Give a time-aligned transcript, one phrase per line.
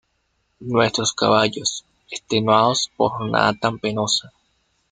[0.61, 4.33] nuestros caballos, extenuados por jornada tan penosa